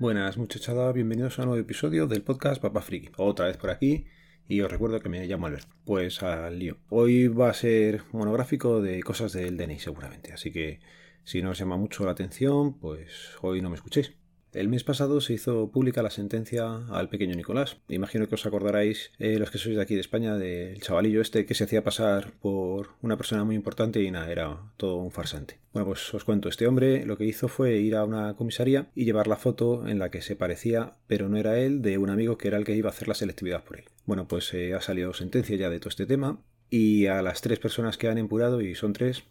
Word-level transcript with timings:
Buenas 0.00 0.38
muchachada, 0.38 0.90
bienvenidos 0.92 1.38
a 1.38 1.42
un 1.42 1.48
nuevo 1.48 1.60
episodio 1.60 2.06
del 2.06 2.22
podcast 2.22 2.58
Papa 2.62 2.80
Friki. 2.80 3.10
Otra 3.18 3.48
vez 3.48 3.58
por 3.58 3.68
aquí 3.68 4.06
y 4.48 4.62
os 4.62 4.70
recuerdo 4.70 4.98
que 4.98 5.10
me 5.10 5.26
llamo 5.26 5.46
Albert. 5.46 5.68
Pues 5.84 6.22
al 6.22 6.58
lío. 6.58 6.78
Hoy 6.88 7.28
va 7.28 7.50
a 7.50 7.52
ser 7.52 8.04
monográfico 8.12 8.80
de 8.80 9.02
cosas 9.02 9.34
del 9.34 9.58
DNI 9.58 9.78
seguramente, 9.78 10.32
así 10.32 10.50
que 10.50 10.80
si 11.22 11.42
no 11.42 11.50
os 11.50 11.58
llama 11.58 11.76
mucho 11.76 12.06
la 12.06 12.12
atención, 12.12 12.78
pues 12.78 13.36
hoy 13.42 13.60
no 13.60 13.68
me 13.68 13.76
escuchéis. 13.76 14.14
El 14.52 14.68
mes 14.68 14.82
pasado 14.82 15.20
se 15.20 15.32
hizo 15.32 15.70
pública 15.70 16.02
la 16.02 16.10
sentencia 16.10 16.84
al 16.90 17.08
pequeño 17.08 17.36
Nicolás. 17.36 17.76
Imagino 17.88 18.28
que 18.28 18.34
os 18.34 18.46
acordaréis, 18.46 19.12
eh, 19.20 19.38
los 19.38 19.52
que 19.52 19.58
sois 19.58 19.76
de 19.76 19.82
aquí 19.82 19.94
de 19.94 20.00
España, 20.00 20.36
del 20.36 20.80
chavalillo 20.80 21.20
este 21.20 21.46
que 21.46 21.54
se 21.54 21.64
hacía 21.64 21.84
pasar 21.84 22.32
por 22.40 22.88
una 23.00 23.16
persona 23.16 23.44
muy 23.44 23.54
importante 23.54 24.02
y 24.02 24.10
nada, 24.10 24.28
era 24.32 24.58
todo 24.76 24.96
un 24.96 25.12
farsante. 25.12 25.58
Bueno, 25.72 25.86
pues 25.86 26.12
os 26.12 26.24
cuento, 26.24 26.48
este 26.48 26.66
hombre 26.66 27.06
lo 27.06 27.16
que 27.16 27.26
hizo 27.26 27.46
fue 27.46 27.76
ir 27.76 27.94
a 27.94 28.04
una 28.04 28.34
comisaría 28.34 28.90
y 28.96 29.04
llevar 29.04 29.28
la 29.28 29.36
foto 29.36 29.86
en 29.86 30.00
la 30.00 30.10
que 30.10 30.20
se 30.20 30.34
parecía, 30.34 30.96
pero 31.06 31.28
no 31.28 31.36
era 31.36 31.56
él, 31.60 31.80
de 31.80 31.98
un 31.98 32.10
amigo 32.10 32.36
que 32.36 32.48
era 32.48 32.58
el 32.58 32.64
que 32.64 32.74
iba 32.74 32.88
a 32.88 32.92
hacer 32.92 33.06
la 33.06 33.14
selectividad 33.14 33.62
por 33.62 33.78
él. 33.78 33.84
Bueno, 34.04 34.26
pues 34.26 34.52
eh, 34.52 34.74
ha 34.74 34.80
salido 34.80 35.14
sentencia 35.14 35.54
ya 35.56 35.70
de 35.70 35.78
todo 35.78 35.90
este 35.90 36.06
tema 36.06 36.40
y 36.68 37.06
a 37.06 37.22
las 37.22 37.40
tres 37.40 37.60
personas 37.60 37.96
que 37.98 38.08
han 38.08 38.18
empurado, 38.18 38.60
y 38.60 38.74
son 38.74 38.94
tres, 38.94 39.22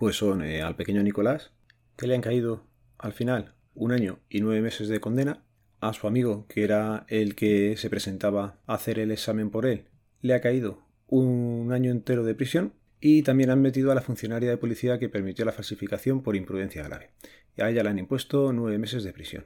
pues 0.00 0.16
son 0.16 0.42
eh, 0.42 0.62
al 0.62 0.74
pequeño 0.74 1.04
Nicolás, 1.04 1.52
que 1.96 2.08
le 2.08 2.16
han 2.16 2.22
caído 2.22 2.64
al 2.98 3.12
final 3.12 3.53
un 3.74 3.92
año 3.92 4.20
y 4.28 4.40
nueve 4.40 4.62
meses 4.62 4.88
de 4.88 5.00
condena, 5.00 5.44
a 5.80 5.92
su 5.92 6.06
amigo, 6.06 6.46
que 6.48 6.64
era 6.64 7.04
el 7.08 7.34
que 7.34 7.76
se 7.76 7.90
presentaba 7.90 8.58
a 8.66 8.74
hacer 8.74 8.98
el 8.98 9.10
examen 9.10 9.50
por 9.50 9.66
él, 9.66 9.88
le 10.22 10.34
ha 10.34 10.40
caído 10.40 10.82
un 11.06 11.70
año 11.72 11.90
entero 11.90 12.24
de 12.24 12.34
prisión 12.34 12.72
y 13.00 13.22
también 13.22 13.50
han 13.50 13.60
metido 13.60 13.92
a 13.92 13.94
la 13.94 14.00
funcionaria 14.00 14.48
de 14.48 14.56
policía 14.56 14.98
que 14.98 15.10
permitió 15.10 15.44
la 15.44 15.52
falsificación 15.52 16.22
por 16.22 16.36
imprudencia 16.36 16.82
grave. 16.82 17.10
Y 17.56 17.62
a 17.62 17.68
ella 17.68 17.82
le 17.82 17.90
han 17.90 17.98
impuesto 17.98 18.52
nueve 18.52 18.78
meses 18.78 19.04
de 19.04 19.12
prisión. 19.12 19.44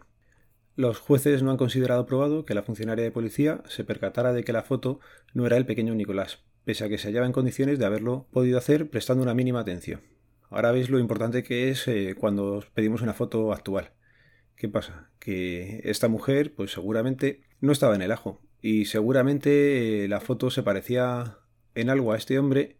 Los 0.76 1.00
jueces 1.00 1.42
no 1.42 1.50
han 1.50 1.56
considerado 1.56 2.06
probado 2.06 2.44
que 2.44 2.54
la 2.54 2.62
funcionaria 2.62 3.02
de 3.02 3.10
policía 3.10 3.62
se 3.66 3.82
percatara 3.82 4.32
de 4.32 4.44
que 4.44 4.52
la 4.52 4.62
foto 4.62 5.00
no 5.34 5.44
era 5.44 5.56
el 5.56 5.66
pequeño 5.66 5.92
Nicolás, 5.96 6.44
pese 6.64 6.84
a 6.84 6.88
que 6.88 6.98
se 6.98 7.08
hallaba 7.08 7.26
en 7.26 7.32
condiciones 7.32 7.80
de 7.80 7.84
haberlo 7.84 8.28
podido 8.30 8.58
hacer 8.58 8.88
prestando 8.88 9.24
una 9.24 9.34
mínima 9.34 9.58
atención. 9.58 10.02
Ahora 10.50 10.70
veis 10.70 10.88
lo 10.88 11.00
importante 11.00 11.42
que 11.42 11.70
es 11.70 11.88
eh, 11.88 12.14
cuando 12.16 12.62
pedimos 12.74 13.02
una 13.02 13.12
foto 13.12 13.52
actual. 13.52 13.90
¿Qué 14.58 14.68
pasa? 14.68 15.08
Que 15.20 15.80
esta 15.84 16.08
mujer, 16.08 16.52
pues 16.52 16.72
seguramente 16.72 17.42
no 17.60 17.70
estaba 17.70 17.94
en 17.94 18.02
el 18.02 18.10
ajo. 18.10 18.40
Y 18.60 18.86
seguramente 18.86 20.04
eh, 20.04 20.08
la 20.08 20.20
foto 20.20 20.50
se 20.50 20.64
parecía 20.64 21.38
en 21.76 21.90
algo 21.90 22.12
a 22.12 22.16
este 22.16 22.40
hombre. 22.40 22.76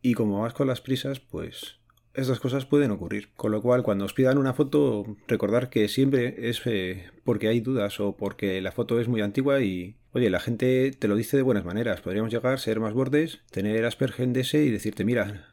Y 0.00 0.14
como 0.14 0.40
vas 0.40 0.54
con 0.54 0.66
las 0.66 0.80
prisas, 0.80 1.20
pues 1.20 1.80
estas 2.14 2.40
cosas 2.40 2.64
pueden 2.64 2.92
ocurrir. 2.92 3.28
Con 3.34 3.52
lo 3.52 3.60
cual, 3.60 3.82
cuando 3.82 4.06
os 4.06 4.14
pidan 4.14 4.38
una 4.38 4.54
foto, 4.54 5.18
recordar 5.28 5.68
que 5.68 5.86
siempre 5.88 6.48
es 6.48 6.62
eh, 6.64 7.10
porque 7.24 7.48
hay 7.48 7.60
dudas 7.60 8.00
o 8.00 8.16
porque 8.16 8.62
la 8.62 8.72
foto 8.72 8.98
es 8.98 9.06
muy 9.06 9.20
antigua 9.20 9.60
y, 9.60 9.96
oye, 10.12 10.30
la 10.30 10.40
gente 10.40 10.92
te 10.98 11.08
lo 11.08 11.16
dice 11.16 11.36
de 11.36 11.42
buenas 11.42 11.66
maneras. 11.66 12.00
Podríamos 12.00 12.32
llegar, 12.32 12.58
ser 12.58 12.80
más 12.80 12.94
bordes, 12.94 13.40
tener 13.50 13.84
Asperger 13.84 14.28
de 14.28 14.40
ese 14.40 14.64
y 14.64 14.70
decirte, 14.70 15.04
mira, 15.04 15.46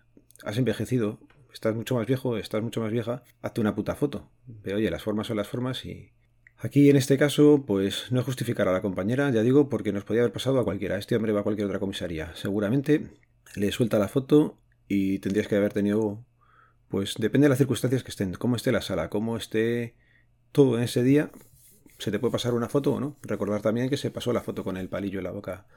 has 0.46 0.58
envejecido, 0.58 1.20
estás 1.54 1.76
mucho 1.76 1.96
más 1.96 2.06
viejo, 2.08 2.38
estás 2.38 2.62
mucho 2.62 2.82
más 2.82 2.92
vieja, 2.92 3.24
hazte 3.42 3.62
una 3.62 3.76
puta 3.76 3.96
foto. 3.96 4.30
Pero 4.64 4.78
oye, 4.78 4.90
las 4.90 5.04
formas 5.04 5.28
son 5.28 5.38
las 5.38 5.48
formas 5.48 5.86
y... 5.86 6.12
Aquí 6.58 6.90
en 6.90 6.96
este 6.96 7.18
caso, 7.18 7.66
pues 7.68 8.12
no 8.12 8.24
justificar 8.24 8.68
a 8.70 8.72
la 8.72 8.82
compañera, 8.82 9.30
ya 9.32 9.42
digo, 9.42 9.68
porque 9.70 9.92
nos 9.92 10.06
podía 10.06 10.22
haber 10.22 10.32
pasado 10.32 10.60
a 10.60 10.64
cualquiera. 10.64 10.98
Este 10.98 11.16
hombre 11.16 11.34
va 11.34 11.42
a 11.42 11.44
cualquier 11.44 11.68
otra 11.68 11.80
comisaría. 11.80 12.34
Seguramente 12.36 13.10
le 13.56 13.72
suelta 13.72 14.00
la 14.00 14.08
foto 14.08 14.58
y 14.88 15.20
tendrías 15.20 15.48
que 15.48 15.58
haber 15.58 15.74
tenido, 15.74 16.26
pues 16.88 17.16
depende 17.20 17.46
de 17.46 17.50
las 17.50 17.58
circunstancias 17.58 18.04
que 18.04 18.12
estén, 18.12 18.34
cómo 18.34 18.56
esté 18.56 18.72
la 18.72 18.82
sala, 18.82 19.10
cómo 19.10 19.36
esté 19.36 19.96
todo 20.54 20.78
en 20.78 20.84
ese 20.84 21.04
día, 21.04 21.32
se 21.98 22.12
te 22.12 22.20
puede 22.20 22.32
pasar 22.32 22.54
una 22.54 22.70
foto 22.70 22.94
o 22.94 23.00
no. 23.00 23.18
Recordar 23.24 23.62
también 23.62 23.90
que 23.90 23.98
se 23.98 24.12
pasó 24.12 24.32
la 24.32 24.42
foto 24.42 24.64
con 24.64 24.78
el 24.78 24.88
palillo 24.88 25.20
en 25.20 25.26
la 25.26 25.32
boca 25.32 25.68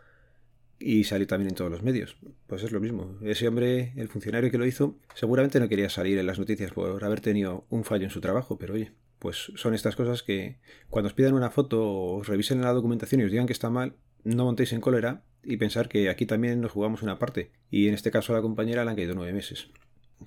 y 0.78 1.04
salió 1.04 1.26
también 1.26 1.50
en 1.50 1.54
todos 1.54 1.70
los 1.70 1.82
medios. 1.82 2.16
Pues 2.46 2.62
es 2.62 2.72
lo 2.72 2.80
mismo. 2.80 3.18
Ese 3.22 3.48
hombre, 3.48 3.92
el 3.96 4.08
funcionario 4.08 4.50
que 4.50 4.58
lo 4.58 4.66
hizo, 4.66 4.98
seguramente 5.14 5.60
no 5.60 5.68
quería 5.68 5.88
salir 5.88 6.18
en 6.18 6.26
las 6.26 6.38
noticias 6.38 6.72
por 6.72 7.02
haber 7.04 7.20
tenido 7.20 7.66
un 7.70 7.84
fallo 7.84 8.04
en 8.04 8.10
su 8.10 8.20
trabajo, 8.20 8.58
pero 8.58 8.74
oye, 8.74 8.92
pues 9.18 9.52
son 9.56 9.74
estas 9.74 9.96
cosas 9.96 10.22
que 10.22 10.58
cuando 10.90 11.08
os 11.08 11.14
pidan 11.14 11.34
una 11.34 11.50
foto 11.50 11.82
o 11.88 12.18
os 12.18 12.28
revisen 12.28 12.60
la 12.60 12.72
documentación 12.72 13.20
y 13.20 13.24
os 13.24 13.30
digan 13.30 13.46
que 13.46 13.52
está 13.52 13.70
mal, 13.70 13.94
no 14.24 14.44
montéis 14.44 14.72
en 14.72 14.80
cólera 14.80 15.22
y 15.42 15.56
pensar 15.56 15.88
que 15.88 16.10
aquí 16.10 16.26
también 16.26 16.60
nos 16.60 16.72
jugamos 16.72 17.02
una 17.02 17.18
parte. 17.18 17.52
Y 17.70 17.88
en 17.88 17.94
este 17.94 18.10
caso 18.10 18.32
a 18.32 18.36
la 18.36 18.42
compañera 18.42 18.84
le 18.84 18.90
han 18.90 18.96
caído 18.96 19.14
nueve 19.14 19.32
meses. 19.32 19.68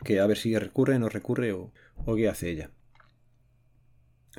Que 0.04 0.20
a 0.20 0.28
ver 0.28 0.38
si 0.38 0.58
recurre, 0.58 0.98
no 1.00 1.10
recurre 1.10 1.52
o, 1.52 1.72
o 2.06 2.16
qué 2.16 2.30
hace 2.30 2.50
ella. 2.50 2.72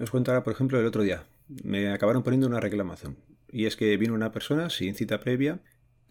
Os 0.00 0.10
cuento 0.10 0.42
por 0.42 0.52
ejemplo, 0.52 0.80
el 0.80 0.86
otro 0.86 1.02
día. 1.02 1.24
Me 1.62 1.90
acabaron 1.90 2.22
poniendo 2.22 2.46
una 2.46 2.60
reclamación. 2.60 3.16
Y 3.52 3.66
es 3.66 3.76
que 3.76 3.96
vino 3.96 4.14
una 4.14 4.32
persona 4.32 4.70
sin 4.70 4.94
cita 4.94 5.20
previa 5.20 5.60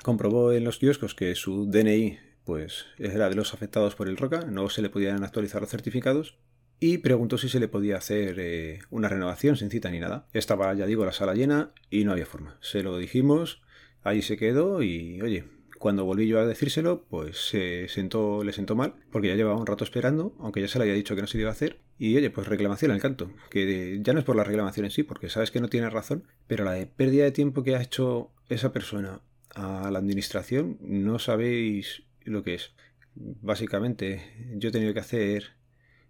comprobó 0.03 0.51
en 0.53 0.63
los 0.63 0.79
kioscos 0.79 1.15
que 1.15 1.35
su 1.35 1.65
DNI 1.65 2.19
pues 2.45 2.85
era 2.97 3.29
de 3.29 3.35
los 3.35 3.53
afectados 3.53 3.95
por 3.95 4.07
el 4.07 4.17
ROCA, 4.17 4.41
no 4.45 4.69
se 4.69 4.81
le 4.81 4.89
podían 4.89 5.23
actualizar 5.23 5.61
los 5.61 5.69
certificados 5.69 6.39
y 6.79 6.99
preguntó 6.99 7.37
si 7.37 7.49
se 7.49 7.59
le 7.59 7.67
podía 7.67 7.97
hacer 7.97 8.37
eh, 8.39 8.79
una 8.89 9.09
renovación 9.09 9.55
sin 9.55 9.69
cita 9.69 9.91
ni 9.91 9.99
nada. 9.99 10.27
Estaba, 10.33 10.73
ya 10.73 10.85
digo, 10.85 11.05
la 11.05 11.11
sala 11.11 11.35
llena 11.35 11.73
y 11.89 12.05
no 12.05 12.11
había 12.11 12.25
forma. 12.25 12.57
Se 12.61 12.81
lo 12.81 12.97
dijimos, 12.97 13.61
ahí 14.01 14.21
se 14.21 14.37
quedó 14.37 14.81
y 14.81 15.21
oye, 15.21 15.45
cuando 15.77 16.05
volví 16.05 16.27
yo 16.27 16.39
a 16.39 16.45
decírselo, 16.45 17.05
pues 17.09 17.49
se 17.49 17.87
sentó, 17.87 18.43
le 18.43 18.53
sentó 18.53 18.75
mal, 18.75 18.95
porque 19.11 19.27
ya 19.27 19.35
llevaba 19.35 19.59
un 19.59 19.67
rato 19.67 19.83
esperando, 19.83 20.35
aunque 20.39 20.61
ya 20.61 20.67
se 20.67 20.79
le 20.79 20.83
había 20.83 20.95
dicho 20.95 21.15
que 21.15 21.21
no 21.21 21.27
se 21.27 21.37
iba 21.37 21.49
a 21.49 21.53
hacer. 21.53 21.79
Y 21.97 22.15
oye, 22.15 22.29
pues 22.29 22.47
reclamación 22.47 22.91
al 22.91 23.01
canto, 23.01 23.31
que 23.49 23.99
ya 24.01 24.13
no 24.13 24.19
es 24.19 24.25
por 24.25 24.35
la 24.35 24.43
reclamación 24.43 24.85
en 24.85 24.91
sí, 24.91 25.03
porque 25.03 25.29
sabes 25.29 25.51
que 25.51 25.61
no 25.61 25.69
tiene 25.69 25.89
razón, 25.89 26.23
pero 26.47 26.63
la 26.63 26.71
de 26.71 26.87
pérdida 26.87 27.25
de 27.25 27.31
tiempo 27.31 27.63
que 27.63 27.75
ha 27.75 27.81
hecho 27.81 28.31
esa 28.47 28.71
persona 28.71 29.21
a 29.55 29.89
la 29.91 29.99
administración 29.99 30.77
no 30.81 31.19
sabéis 31.19 32.03
lo 32.23 32.43
que 32.43 32.55
es. 32.55 32.73
Básicamente, 33.15 34.21
yo 34.55 34.69
he 34.69 34.71
tenido 34.71 34.93
que 34.93 34.99
hacer 34.99 35.55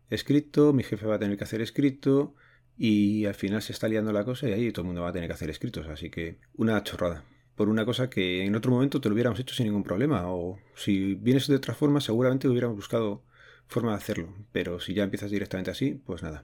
escrito, 0.09 0.73
mi 0.73 0.83
jefe 0.83 1.05
va 1.05 1.15
a 1.15 1.19
tener 1.19 1.37
que 1.37 1.43
hacer 1.43 1.61
escrito 1.61 2.35
y 2.77 3.25
al 3.25 3.35
final 3.35 3.61
se 3.61 3.73
está 3.73 3.87
liando 3.87 4.11
la 4.11 4.23
cosa 4.23 4.47
y 4.47 4.53
ahí 4.53 4.71
todo 4.71 4.83
el 4.83 4.87
mundo 4.87 5.01
va 5.01 5.09
a 5.09 5.13
tener 5.13 5.27
que 5.27 5.33
hacer 5.33 5.49
escritos. 5.49 5.87
Así 5.87 6.09
que 6.09 6.39
una 6.55 6.83
chorrada. 6.83 7.23
Por 7.55 7.67
una 7.67 7.85
cosa 7.85 8.09
que 8.09 8.45
en 8.45 8.55
otro 8.55 8.71
momento 8.71 9.01
te 9.01 9.09
lo 9.09 9.13
hubiéramos 9.15 9.39
hecho 9.39 9.53
sin 9.53 9.65
ningún 9.65 9.83
problema. 9.83 10.31
O 10.31 10.59
si 10.75 11.15
vienes 11.15 11.47
de 11.47 11.55
otra 11.55 11.73
forma, 11.73 11.99
seguramente 11.99 12.47
hubiéramos 12.47 12.77
buscado 12.77 13.23
forma 13.67 13.91
de 13.91 13.97
hacerlo. 13.97 14.33
Pero 14.53 14.79
si 14.79 14.93
ya 14.93 15.03
empiezas 15.03 15.29
directamente 15.29 15.71
así, 15.71 16.01
pues 16.05 16.23
nada. 16.23 16.41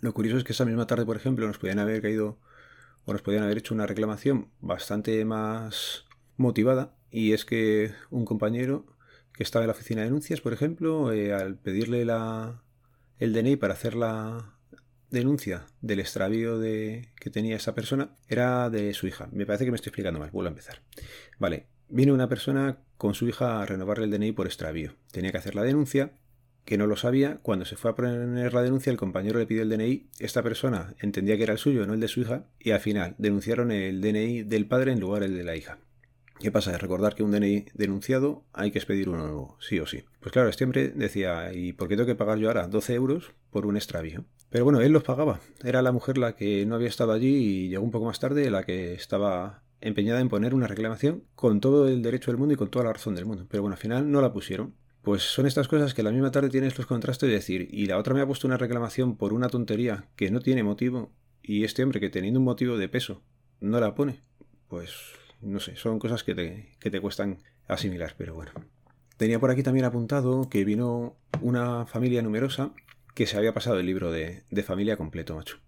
Lo 0.00 0.14
curioso 0.14 0.38
es 0.38 0.44
que 0.44 0.52
esa 0.52 0.64
misma 0.64 0.86
tarde, 0.86 1.04
por 1.04 1.16
ejemplo, 1.16 1.46
nos 1.46 1.58
podían 1.58 1.80
haber 1.80 2.02
caído 2.02 2.38
o 3.04 3.12
nos 3.12 3.22
podían 3.22 3.42
haber 3.42 3.58
hecho 3.58 3.74
una 3.74 3.86
reclamación 3.86 4.50
bastante 4.60 5.24
más 5.24 6.04
motivada 6.36 6.96
y 7.10 7.32
es 7.32 7.44
que 7.44 7.92
un 8.10 8.24
compañero 8.24 8.86
que 9.32 9.42
estaba 9.42 9.64
en 9.64 9.68
la 9.68 9.74
oficina 9.74 10.00
de 10.00 10.06
denuncias, 10.06 10.40
por 10.40 10.52
ejemplo, 10.52 11.12
eh, 11.12 11.32
al 11.32 11.56
pedirle 11.56 12.04
la, 12.04 12.62
el 13.18 13.32
DNI 13.32 13.56
para 13.56 13.74
hacer 13.74 13.94
la 13.94 14.54
denuncia 15.10 15.66
del 15.80 16.00
extravío 16.00 16.58
de, 16.58 17.08
que 17.20 17.30
tenía 17.30 17.56
esa 17.56 17.74
persona, 17.74 18.10
era 18.28 18.70
de 18.70 18.92
su 18.94 19.06
hija. 19.06 19.28
Me 19.32 19.46
parece 19.46 19.64
que 19.64 19.70
me 19.70 19.76
estoy 19.76 19.90
explicando 19.90 20.20
mal, 20.20 20.30
vuelvo 20.30 20.48
a 20.48 20.50
empezar. 20.50 20.82
Vale, 21.38 21.66
vino 21.88 22.14
una 22.14 22.28
persona 22.28 22.78
con 22.96 23.14
su 23.14 23.28
hija 23.28 23.60
a 23.60 23.66
renovarle 23.66 24.04
el 24.04 24.10
DNI 24.10 24.32
por 24.32 24.46
extravío. 24.46 24.94
Tenía 25.10 25.32
que 25.32 25.38
hacer 25.38 25.54
la 25.54 25.62
denuncia, 25.62 26.12
que 26.64 26.78
no 26.78 26.86
lo 26.86 26.96
sabía. 26.96 27.38
Cuando 27.42 27.64
se 27.64 27.76
fue 27.76 27.90
a 27.90 27.94
poner 27.94 28.54
la 28.54 28.62
denuncia, 28.62 28.90
el 28.90 28.96
compañero 28.96 29.38
le 29.38 29.46
pidió 29.46 29.62
el 29.62 29.68
DNI. 29.68 30.08
Esta 30.18 30.42
persona 30.42 30.94
entendía 30.98 31.36
que 31.36 31.42
era 31.42 31.52
el 31.52 31.58
suyo, 31.58 31.86
no 31.86 31.94
el 31.94 32.00
de 32.00 32.08
su 32.08 32.20
hija, 32.20 32.46
y 32.58 32.70
al 32.70 32.80
final 32.80 33.14
denunciaron 33.18 33.70
el 33.70 34.00
DNI 34.00 34.42
del 34.42 34.66
padre 34.66 34.92
en 34.92 35.00
lugar 35.00 35.22
del 35.22 35.36
de 35.36 35.44
la 35.44 35.56
hija. 35.56 35.78
¿Qué 36.38 36.50
pasa? 36.50 36.76
Recordar 36.76 37.14
que 37.14 37.22
un 37.22 37.30
DNI 37.30 37.66
denunciado 37.74 38.44
hay 38.52 38.70
que 38.70 38.78
expedir 38.78 39.08
uno 39.08 39.18
nuevo, 39.18 39.56
sí 39.60 39.78
o 39.78 39.86
sí. 39.86 40.04
Pues 40.20 40.32
claro, 40.32 40.48
este 40.48 40.64
hombre 40.64 40.88
decía, 40.88 41.52
¿y 41.54 41.72
por 41.72 41.88
qué 41.88 41.96
tengo 41.96 42.06
que 42.06 42.16
pagar 42.16 42.38
yo 42.38 42.48
ahora 42.48 42.66
12 42.66 42.94
euros 42.94 43.32
por 43.50 43.66
un 43.66 43.76
extravío? 43.76 44.24
Pero 44.50 44.64
bueno, 44.64 44.80
él 44.80 44.92
los 44.92 45.04
pagaba. 45.04 45.40
Era 45.62 45.82
la 45.82 45.92
mujer 45.92 46.18
la 46.18 46.36
que 46.36 46.66
no 46.66 46.74
había 46.74 46.88
estado 46.88 47.12
allí 47.12 47.34
y 47.34 47.68
llegó 47.68 47.84
un 47.84 47.90
poco 47.90 48.06
más 48.06 48.20
tarde, 48.20 48.50
la 48.50 48.64
que 48.64 48.94
estaba 48.94 49.62
empeñada 49.80 50.20
en 50.20 50.28
poner 50.28 50.54
una 50.54 50.66
reclamación 50.66 51.24
con 51.34 51.60
todo 51.60 51.88
el 51.88 52.02
derecho 52.02 52.30
del 52.30 52.38
mundo 52.38 52.54
y 52.54 52.56
con 52.56 52.70
toda 52.70 52.86
la 52.86 52.92
razón 52.92 53.14
del 53.14 53.26
mundo. 53.26 53.46
Pero 53.48 53.62
bueno, 53.62 53.74
al 53.74 53.80
final 53.80 54.10
no 54.10 54.20
la 54.20 54.32
pusieron. 54.32 54.74
Pues 55.02 55.22
son 55.22 55.46
estas 55.46 55.68
cosas 55.68 55.92
que 55.92 56.02
la 56.02 56.10
misma 56.10 56.30
tarde 56.30 56.48
tienes 56.48 56.78
los 56.78 56.86
contrastes 56.86 57.28
de 57.28 57.34
decir, 57.34 57.68
y 57.70 57.86
la 57.86 57.98
otra 57.98 58.14
me 58.14 58.22
ha 58.22 58.26
puesto 58.26 58.46
una 58.46 58.56
reclamación 58.56 59.16
por 59.16 59.34
una 59.34 59.50
tontería 59.50 60.08
que 60.16 60.30
no 60.30 60.40
tiene 60.40 60.62
motivo, 60.62 61.12
y 61.42 61.64
este 61.64 61.82
hombre 61.82 62.00
que 62.00 62.08
teniendo 62.08 62.40
un 62.40 62.44
motivo 62.44 62.78
de 62.78 62.88
peso 62.88 63.22
no 63.60 63.78
la 63.80 63.94
pone. 63.94 64.22
Pues 64.68 64.92
no 65.44 65.60
sé, 65.60 65.76
son 65.76 65.98
cosas 65.98 66.24
que 66.24 66.34
te, 66.34 67.00
cuestan 67.00 67.38
asimilar, 67.68 68.14
pero 68.16 68.34
bueno. 68.34 68.52
Tenía 69.16 69.38
por 69.38 69.50
aquí 69.50 69.62
también 69.62 69.84
apuntado 69.84 70.48
que 70.48 70.64
vino 70.64 71.16
una 71.40 71.86
familia 71.86 72.22
numerosa 72.22 72.72
que 73.14 73.26
se 73.26 73.36
había 73.36 73.54
pasado 73.54 73.78
el 73.78 73.86
libro 73.86 74.10
de, 74.10 74.42
familia 74.64 74.96
completo, 74.96 75.36
macho. 75.36 75.58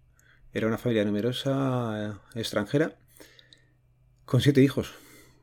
Era 0.53 0.67
una 0.67 0.77
familia 0.77 1.05
numerosa 1.05 2.17
eh, 2.35 2.39
extranjera 2.39 2.97
con 4.25 4.41
siete 4.41 4.61
hijos. 4.61 4.93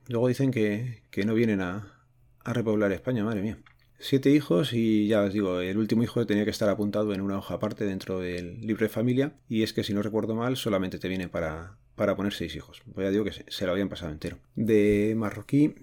Luego 0.08 0.28
dicen 0.28 0.50
que, 0.50 1.02
no 1.24 1.34
vienen 1.34 1.62
a, 1.62 2.04
a 2.40 2.52
repoblar 2.52 2.92
España, 2.92 3.24
madre 3.24 3.40
mía. 3.40 3.58
Siete 3.98 4.30
hijos 4.30 4.74
y 4.74 5.06
ya 5.06 5.22
os 5.22 5.32
digo, 5.32 5.60
el 5.60 5.78
último 5.78 6.02
hijo 6.02 6.26
tenía 6.26 6.44
que 6.44 6.50
estar 6.50 6.68
apuntado 6.68 7.14
en 7.14 7.22
una 7.22 7.38
hoja 7.38 7.54
aparte 7.54 7.86
dentro 7.86 8.20
del 8.20 8.60
libro 8.60 8.84
de 8.84 8.90
familia 8.90 9.32
y 9.48 9.62
es 9.62 9.72
que 9.72 9.84
si 9.84 9.94
no 9.94 10.02
recuerdo 10.02 10.34
mal 10.34 10.58
solamente 10.58 10.98
te 10.98 11.08
viene 11.08 11.28
para, 11.28 11.78
para 11.94 12.16
poner 12.16 12.32
seis 12.32 12.54
hijos. 12.56 12.82
Pues 12.94 13.06
ya 13.06 13.10
digo 13.10 13.24
que 13.24 13.32
se, 13.32 13.44
se 13.48 13.66
lo 13.66 13.72
habían 13.72 13.88
pasado 13.88 14.12
entero. 14.12 14.38
De 14.54 15.14
marroquí 15.16 15.74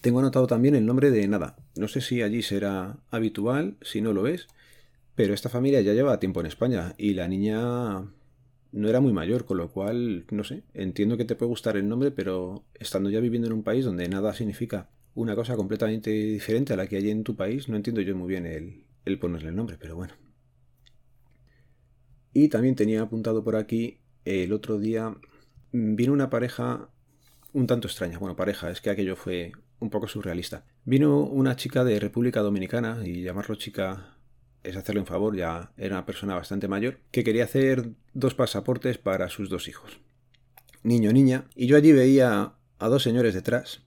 tengo 0.00 0.20
anotado 0.20 0.46
también 0.46 0.74
el 0.74 0.86
nombre 0.86 1.10
de 1.10 1.26
nada. 1.26 1.56
No 1.76 1.88
sé 1.88 2.00
si 2.00 2.22
allí 2.22 2.42
será 2.42 2.98
habitual, 3.10 3.76
si 3.82 4.00
no 4.00 4.12
lo 4.12 4.26
es, 4.26 4.48
pero 5.14 5.34
esta 5.34 5.48
familia 5.48 5.80
ya 5.80 5.94
lleva 5.94 6.20
tiempo 6.20 6.40
en 6.40 6.46
España 6.46 6.94
y 6.96 7.14
la 7.14 7.26
niña 7.26 8.04
no 8.70 8.88
era 8.88 9.00
muy 9.00 9.12
mayor, 9.12 9.44
con 9.44 9.56
lo 9.56 9.70
cual, 9.70 10.26
no 10.30 10.44
sé, 10.44 10.62
entiendo 10.74 11.16
que 11.16 11.24
te 11.24 11.34
puede 11.34 11.48
gustar 11.48 11.76
el 11.76 11.88
nombre, 11.88 12.10
pero 12.10 12.64
estando 12.74 13.10
ya 13.10 13.20
viviendo 13.20 13.48
en 13.48 13.54
un 13.54 13.62
país 13.62 13.84
donde 13.84 14.08
nada 14.08 14.34
significa 14.34 14.90
una 15.14 15.34
cosa 15.34 15.56
completamente 15.56 16.10
diferente 16.10 16.72
a 16.72 16.76
la 16.76 16.86
que 16.86 16.96
hay 16.96 17.10
en 17.10 17.24
tu 17.24 17.34
país, 17.34 17.68
no 17.68 17.76
entiendo 17.76 18.00
yo 18.00 18.14
muy 18.14 18.28
bien 18.28 18.46
el, 18.46 18.84
el 19.04 19.18
ponerle 19.18 19.48
el 19.48 19.56
nombre, 19.56 19.76
pero 19.80 19.96
bueno. 19.96 20.14
Y 22.32 22.48
también 22.48 22.76
tenía 22.76 23.02
apuntado 23.02 23.42
por 23.42 23.56
aquí, 23.56 23.98
el 24.24 24.52
otro 24.52 24.78
día 24.78 25.16
vino 25.72 26.12
una 26.12 26.30
pareja 26.30 26.88
un 27.52 27.66
tanto 27.66 27.88
extraña. 27.88 28.18
Bueno, 28.18 28.36
pareja, 28.36 28.70
es 28.70 28.80
que 28.80 28.90
aquello 28.90 29.16
fue 29.16 29.52
un 29.80 29.90
poco 29.90 30.08
surrealista. 30.08 30.64
Vino 30.84 31.20
una 31.20 31.56
chica 31.56 31.84
de 31.84 32.00
República 32.00 32.40
Dominicana, 32.40 33.00
y 33.04 33.22
llamarlo 33.22 33.54
chica 33.54 34.14
es 34.62 34.76
hacerle 34.76 35.00
un 35.00 35.06
favor, 35.06 35.36
ya 35.36 35.72
era 35.76 35.96
una 35.96 36.06
persona 36.06 36.34
bastante 36.34 36.68
mayor, 36.68 36.98
que 37.10 37.24
quería 37.24 37.44
hacer 37.44 37.90
dos 38.12 38.34
pasaportes 38.34 38.98
para 38.98 39.28
sus 39.28 39.48
dos 39.48 39.68
hijos. 39.68 40.00
Niño, 40.82 41.12
niña, 41.12 41.44
y 41.54 41.66
yo 41.66 41.76
allí 41.76 41.92
veía 41.92 42.54
a 42.78 42.88
dos 42.88 43.02
señores 43.02 43.34
detrás. 43.34 43.82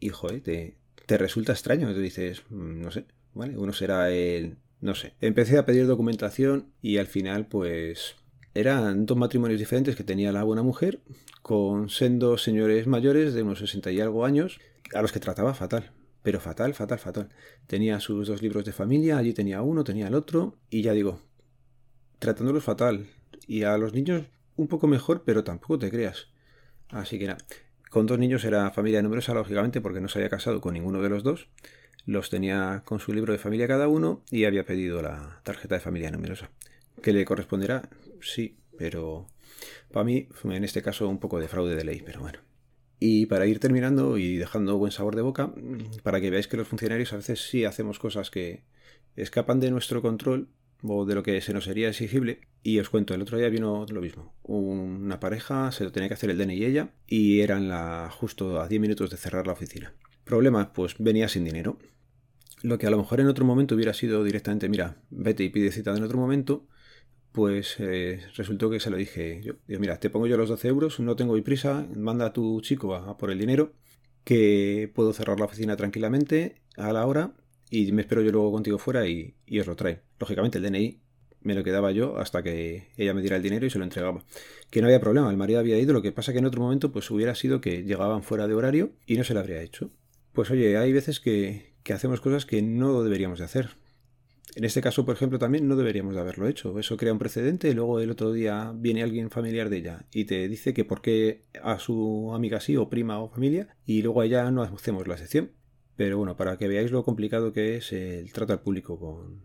Hijo, 0.00 0.30
¿eh? 0.30 0.40
te, 0.40 0.76
te 1.06 1.18
resulta 1.18 1.52
extraño, 1.52 1.92
te 1.92 2.00
dices, 2.00 2.42
mm, 2.50 2.80
no 2.80 2.90
sé, 2.90 3.06
¿vale? 3.34 3.56
Uno 3.56 3.72
será 3.72 4.10
el... 4.10 4.56
no 4.80 4.94
sé. 4.94 5.14
Empecé 5.20 5.58
a 5.58 5.66
pedir 5.66 5.86
documentación 5.86 6.72
y 6.82 6.98
al 6.98 7.06
final 7.06 7.46
pues 7.46 8.16
eran 8.54 9.04
dos 9.04 9.18
matrimonios 9.18 9.58
diferentes 9.58 9.96
que 9.96 10.04
tenía 10.04 10.32
la 10.32 10.44
buena 10.44 10.62
mujer 10.62 11.00
con 11.42 11.88
sendos 11.88 12.42
señores 12.42 12.86
mayores 12.86 13.34
de 13.34 13.42
unos 13.42 13.58
60 13.58 13.90
y 13.90 14.00
algo 14.00 14.24
años 14.24 14.60
a 14.94 15.02
los 15.02 15.12
que 15.12 15.20
trataba 15.20 15.54
fatal. 15.54 15.90
Pero 16.22 16.40
fatal, 16.40 16.72
fatal, 16.72 16.98
fatal. 16.98 17.28
Tenía 17.66 18.00
sus 18.00 18.28
dos 18.28 18.40
libros 18.40 18.64
de 18.64 18.72
familia, 18.72 19.18
allí 19.18 19.34
tenía 19.34 19.60
uno, 19.60 19.84
tenía 19.84 20.06
el 20.06 20.14
otro, 20.14 20.56
y 20.70 20.80
ya 20.82 20.92
digo, 20.92 21.20
tratándolos 22.18 22.64
fatal. 22.64 23.08
Y 23.46 23.64
a 23.64 23.76
los 23.76 23.92
niños 23.92 24.22
un 24.56 24.68
poco 24.68 24.86
mejor, 24.86 25.24
pero 25.24 25.44
tampoco 25.44 25.78
te 25.78 25.90
creas. 25.90 26.28
Así 26.88 27.18
que 27.18 27.26
nada, 27.26 27.38
con 27.90 28.06
dos 28.06 28.18
niños 28.18 28.44
era 28.44 28.70
familia 28.70 29.02
numerosa, 29.02 29.34
lógicamente, 29.34 29.80
porque 29.80 30.00
no 30.00 30.08
se 30.08 30.18
había 30.18 30.30
casado 30.30 30.60
con 30.60 30.74
ninguno 30.74 31.02
de 31.02 31.10
los 31.10 31.24
dos. 31.24 31.48
Los 32.06 32.30
tenía 32.30 32.82
con 32.84 33.00
su 33.00 33.12
libro 33.12 33.32
de 33.32 33.38
familia 33.38 33.66
cada 33.66 33.88
uno 33.88 34.22
y 34.30 34.44
había 34.44 34.64
pedido 34.64 35.02
la 35.02 35.40
tarjeta 35.42 35.74
de 35.74 35.80
familia 35.80 36.10
numerosa. 36.10 36.50
¿Que 37.04 37.12
le 37.12 37.26
corresponderá? 37.26 37.90
Sí, 38.22 38.56
pero 38.78 39.26
para 39.92 40.04
mí, 40.04 40.26
en 40.42 40.64
este 40.64 40.80
caso, 40.80 41.06
un 41.06 41.18
poco 41.18 41.38
de 41.38 41.48
fraude 41.48 41.76
de 41.76 41.84
ley, 41.84 42.02
pero 42.02 42.20
bueno. 42.20 42.38
Y 42.98 43.26
para 43.26 43.44
ir 43.44 43.58
terminando 43.58 44.16
y 44.16 44.38
dejando 44.38 44.78
buen 44.78 44.90
sabor 44.90 45.14
de 45.14 45.20
boca, 45.20 45.52
para 46.02 46.18
que 46.18 46.30
veáis 46.30 46.48
que 46.48 46.56
los 46.56 46.66
funcionarios 46.66 47.12
a 47.12 47.18
veces 47.18 47.46
sí 47.46 47.66
hacemos 47.66 47.98
cosas 47.98 48.30
que 48.30 48.64
escapan 49.16 49.60
de 49.60 49.70
nuestro 49.70 50.00
control 50.00 50.48
o 50.82 51.04
de 51.04 51.14
lo 51.14 51.22
que 51.22 51.42
se 51.42 51.52
nos 51.52 51.64
sería 51.64 51.90
exigible. 51.90 52.40
Y 52.62 52.78
os 52.78 52.88
cuento, 52.88 53.12
el 53.12 53.20
otro 53.20 53.36
día 53.36 53.50
vino 53.50 53.84
lo 53.86 54.00
mismo. 54.00 54.34
Una 54.42 55.20
pareja, 55.20 55.72
se 55.72 55.84
lo 55.84 55.92
tenía 55.92 56.08
que 56.08 56.14
hacer 56.14 56.30
el 56.30 56.38
DNI 56.38 56.54
y 56.54 56.64
ella, 56.64 56.94
y 57.06 57.40
eran 57.40 58.08
justo 58.12 58.62
a 58.62 58.66
10 58.66 58.80
minutos 58.80 59.10
de 59.10 59.18
cerrar 59.18 59.46
la 59.46 59.52
oficina. 59.52 59.92
Problema, 60.24 60.72
pues 60.72 60.94
venía 60.98 61.28
sin 61.28 61.44
dinero. 61.44 61.76
Lo 62.62 62.78
que 62.78 62.86
a 62.86 62.90
lo 62.90 62.96
mejor 62.96 63.20
en 63.20 63.26
otro 63.26 63.44
momento 63.44 63.74
hubiera 63.74 63.92
sido 63.92 64.24
directamente, 64.24 64.70
mira, 64.70 64.96
vete 65.10 65.44
y 65.44 65.50
pide 65.50 65.70
cita 65.70 65.94
en 65.94 66.02
otro 66.02 66.16
momento, 66.16 66.66
pues 67.34 67.74
eh, 67.80 68.20
resultó 68.36 68.70
que 68.70 68.78
se 68.78 68.90
lo 68.90 68.96
dije 68.96 69.40
yo. 69.42 69.54
mira, 69.66 69.98
te 69.98 70.08
pongo 70.08 70.28
yo 70.28 70.36
los 70.36 70.48
12 70.48 70.68
euros, 70.68 71.00
no 71.00 71.16
tengo 71.16 71.34
prisa, 71.42 71.84
manda 71.96 72.26
a 72.26 72.32
tu 72.32 72.60
chico 72.60 72.94
a, 72.94 73.18
por 73.18 73.32
el 73.32 73.40
dinero, 73.40 73.72
que 74.22 74.88
puedo 74.94 75.12
cerrar 75.12 75.40
la 75.40 75.46
oficina 75.46 75.74
tranquilamente 75.74 76.62
a 76.76 76.92
la 76.92 77.04
hora 77.04 77.32
y 77.70 77.90
me 77.90 78.02
espero 78.02 78.22
yo 78.22 78.30
luego 78.30 78.52
contigo 78.52 78.78
fuera 78.78 79.08
y, 79.08 79.34
os 79.58 79.66
lo 79.66 79.74
trae. 79.74 80.02
Lógicamente 80.20 80.58
el 80.58 80.64
DNI 80.64 81.00
me 81.40 81.56
lo 81.56 81.64
quedaba 81.64 81.90
yo 81.90 82.18
hasta 82.18 82.44
que 82.44 82.92
ella 82.96 83.14
me 83.14 83.20
diera 83.20 83.34
el 83.34 83.42
dinero 83.42 83.66
y 83.66 83.70
se 83.70 83.78
lo 83.78 83.84
entregaba. 83.84 84.22
Que 84.70 84.80
no 84.80 84.86
había 84.86 85.00
problema, 85.00 85.28
el 85.28 85.36
marido 85.36 85.58
había 85.58 85.76
ido, 85.80 85.92
lo 85.92 86.02
que 86.02 86.12
pasa 86.12 86.32
que 86.32 86.38
en 86.38 86.46
otro 86.46 86.62
momento 86.62 86.92
pues 86.92 87.10
hubiera 87.10 87.34
sido 87.34 87.60
que 87.60 87.82
llegaban 87.82 88.22
fuera 88.22 88.46
de 88.46 88.54
horario 88.54 88.92
y 89.06 89.16
no 89.16 89.24
se 89.24 89.34
lo 89.34 89.40
habría 89.40 89.60
hecho. 89.60 89.90
Pues 90.32 90.52
oye, 90.52 90.76
hay 90.76 90.92
veces 90.92 91.18
que, 91.18 91.72
que 91.82 91.94
hacemos 91.94 92.20
cosas 92.20 92.46
que 92.46 92.62
no 92.62 93.02
deberíamos 93.02 93.40
de 93.40 93.46
hacer. 93.46 93.70
En 94.56 94.64
este 94.64 94.80
caso, 94.80 95.04
por 95.04 95.16
ejemplo, 95.16 95.38
también 95.38 95.66
no 95.66 95.74
deberíamos 95.74 96.14
de 96.14 96.20
haberlo 96.20 96.46
hecho. 96.46 96.78
Eso 96.78 96.96
crea 96.96 97.12
un 97.12 97.18
precedente 97.18 97.68
y 97.68 97.74
luego 97.74 97.98
el 97.98 98.10
otro 98.10 98.32
día 98.32 98.72
viene 98.74 99.02
alguien 99.02 99.30
familiar 99.30 99.68
de 99.68 99.78
ella 99.78 100.06
y 100.12 100.26
te 100.26 100.46
dice 100.48 100.72
que 100.72 100.84
por 100.84 101.02
qué 101.02 101.46
a 101.62 101.78
su 101.78 102.32
amiga 102.32 102.60
sí 102.60 102.76
o 102.76 102.88
prima 102.88 103.18
o 103.18 103.28
familia 103.28 103.76
y 103.84 104.02
luego 104.02 104.20
a 104.20 104.26
ella 104.26 104.50
no 104.50 104.62
hacemos 104.62 105.08
la 105.08 105.14
excepción. 105.14 105.50
Pero 105.96 106.18
bueno, 106.18 106.36
para 106.36 106.56
que 106.56 106.68
veáis 106.68 106.90
lo 106.90 107.04
complicado 107.04 107.52
que 107.52 107.76
es 107.76 107.92
el 107.92 108.32
trato 108.32 108.52
al 108.52 108.60
público 108.60 108.98
con... 108.98 109.42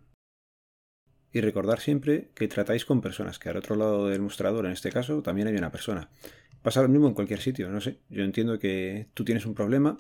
Y 1.31 1.42
recordar 1.42 1.80
siempre 1.80 2.31
que 2.34 2.48
tratáis 2.48 2.86
con 2.86 3.02
personas, 3.02 3.38
que 3.38 3.50
al 3.50 3.57
otro 3.57 3.75
lado 3.75 4.07
del 4.07 4.22
mostrador, 4.22 4.66
en 4.66 4.72
este 4.72 4.92
caso, 4.92 5.22
también 5.22 5.48
hay 5.48 5.56
una 5.56 5.72
persona. 5.72 6.10
Pasa 6.63 6.81
lo 6.81 6.90
mismo 6.90 7.07
en 7.07 7.13
cualquier 7.13 7.40
sitio, 7.40 7.69
no 7.69 7.81
sé. 7.81 8.00
Yo 8.10 8.24
entiendo 8.24 8.57
que 8.57 9.07
tú 9.13 9.24
tienes 9.24 9.45
un 9.45 9.54
problema 9.54 10.00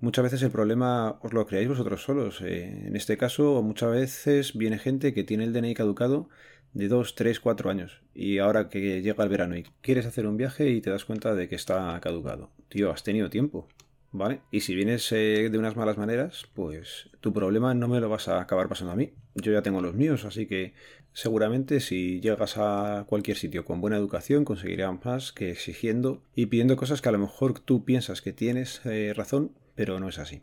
Muchas 0.00 0.22
veces 0.22 0.42
el 0.42 0.50
problema 0.50 1.18
os 1.20 1.34
lo 1.34 1.46
creáis 1.46 1.68
vosotros 1.68 2.02
solos. 2.02 2.40
Eh, 2.40 2.86
en 2.86 2.96
este 2.96 3.18
caso, 3.18 3.62
muchas 3.62 3.90
veces 3.90 4.56
viene 4.56 4.78
gente 4.78 5.12
que 5.12 5.24
tiene 5.24 5.44
el 5.44 5.52
DNI 5.52 5.74
caducado 5.74 6.30
de 6.72 6.88
2, 6.88 7.14
3, 7.14 7.38
4 7.38 7.70
años. 7.70 8.00
Y 8.14 8.38
ahora 8.38 8.70
que 8.70 9.02
llega 9.02 9.22
el 9.22 9.28
verano 9.28 9.56
y 9.56 9.64
quieres 9.82 10.06
hacer 10.06 10.26
un 10.26 10.38
viaje 10.38 10.70
y 10.70 10.80
te 10.80 10.88
das 10.88 11.04
cuenta 11.04 11.34
de 11.34 11.48
que 11.48 11.54
está 11.54 11.98
caducado. 12.00 12.50
Tío, 12.68 12.90
has 12.90 13.02
tenido 13.02 13.28
tiempo. 13.28 13.68
¿Vale? 14.12 14.40
Y 14.50 14.60
si 14.60 14.74
vienes 14.74 15.12
eh, 15.12 15.50
de 15.52 15.58
unas 15.58 15.76
malas 15.76 15.96
maneras, 15.96 16.48
pues 16.54 17.10
tu 17.20 17.32
problema 17.32 17.74
no 17.74 17.86
me 17.86 18.00
lo 18.00 18.08
vas 18.08 18.26
a 18.26 18.40
acabar 18.40 18.68
pasando 18.68 18.92
a 18.92 18.96
mí. 18.96 19.12
Yo 19.36 19.52
ya 19.52 19.62
tengo 19.62 19.80
los 19.80 19.94
míos, 19.94 20.24
así 20.24 20.46
que 20.46 20.74
seguramente 21.12 21.78
si 21.78 22.20
llegas 22.20 22.56
a 22.56 23.04
cualquier 23.08 23.36
sitio 23.36 23.64
con 23.64 23.80
buena 23.80 23.96
educación 23.96 24.44
conseguirás 24.44 25.04
más 25.04 25.32
que 25.32 25.50
exigiendo 25.50 26.22
y 26.34 26.46
pidiendo 26.46 26.76
cosas 26.76 27.00
que 27.00 27.08
a 27.08 27.12
lo 27.12 27.18
mejor 27.18 27.60
tú 27.60 27.84
piensas 27.84 28.20
que 28.20 28.32
tienes 28.32 28.80
eh, 28.84 29.12
razón, 29.14 29.52
pero 29.80 29.98
no 29.98 30.10
es 30.10 30.18
así. 30.18 30.42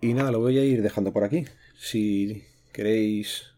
Y 0.00 0.14
nada, 0.14 0.32
lo 0.32 0.40
voy 0.40 0.58
a 0.58 0.64
ir 0.64 0.80
dejando 0.80 1.12
por 1.12 1.22
aquí. 1.22 1.44
Si 1.78 2.44
queréis 2.72 3.52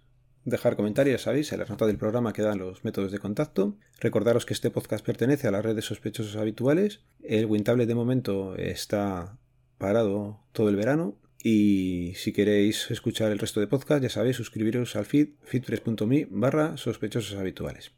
dejar 0.44 0.74
comentarios, 0.74 1.22
sabéis, 1.22 1.52
en 1.52 1.60
las 1.60 1.70
notas 1.70 1.86
del 1.86 1.96
programa 1.96 2.32
quedan 2.32 2.58
los 2.58 2.82
métodos 2.82 3.12
de 3.12 3.20
contacto. 3.20 3.76
Recordaros 4.00 4.46
que 4.46 4.52
este 4.52 4.72
podcast 4.72 5.06
pertenece 5.06 5.46
a 5.46 5.52
la 5.52 5.62
red 5.62 5.76
de 5.76 5.82
sospechosos 5.82 6.34
habituales. 6.34 7.04
El 7.22 7.46
Wintable 7.46 7.86
de 7.86 7.94
momento 7.94 8.56
está 8.56 9.38
parado 9.78 10.40
todo 10.50 10.68
el 10.70 10.74
verano. 10.74 11.14
Y 11.40 12.14
si 12.16 12.32
queréis 12.32 12.90
escuchar 12.90 13.30
el 13.30 13.38
resto 13.38 13.60
de 13.60 13.68
podcast, 13.68 14.02
ya 14.02 14.10
sabéis, 14.10 14.34
suscribiros 14.34 14.96
al 14.96 15.04
feed 15.04 15.28
feedpress.me 15.44 16.26
barra 16.32 16.76
sospechosos 16.78 17.38
habituales. 17.38 17.92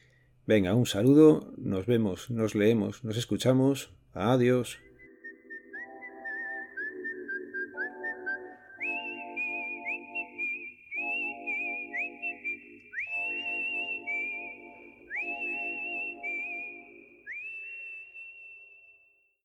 Venga, 0.47 0.75
un 0.75 0.85
saludo, 0.85 1.55
nos 1.57 1.87
vemos, 1.87 2.29
nos 2.29 2.55
leemos, 2.55 3.03
nos 3.03 3.17
escuchamos. 3.17 3.95
Adiós. 4.13 4.79